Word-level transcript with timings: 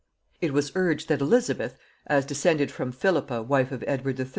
It 0.41 0.51
was 0.51 0.71
urged 0.73 1.09
that 1.09 1.21
Elizabeth, 1.21 1.75
as 2.07 2.25
descended 2.25 2.71
from 2.71 2.91
Philippa 2.91 3.43
wife 3.43 3.71
of 3.71 3.83
Edward 3.85 4.19
III. 4.19 4.29